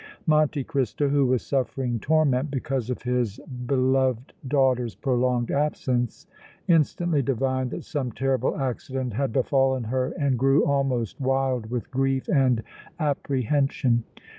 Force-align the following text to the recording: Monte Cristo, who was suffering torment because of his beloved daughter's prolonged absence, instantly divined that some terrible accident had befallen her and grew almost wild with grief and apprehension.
Monte 0.25 0.63
Cristo, 0.63 1.09
who 1.09 1.27
was 1.27 1.45
suffering 1.45 1.99
torment 1.99 2.49
because 2.49 2.89
of 2.89 3.03
his 3.03 3.37
beloved 3.67 4.33
daughter's 4.47 4.95
prolonged 4.95 5.51
absence, 5.51 6.25
instantly 6.67 7.21
divined 7.21 7.69
that 7.69 7.83
some 7.83 8.11
terrible 8.11 8.57
accident 8.57 9.13
had 9.13 9.31
befallen 9.31 9.83
her 9.83 10.09
and 10.19 10.39
grew 10.39 10.65
almost 10.65 11.21
wild 11.21 11.69
with 11.69 11.91
grief 11.91 12.27
and 12.33 12.63
apprehension. 12.97 14.03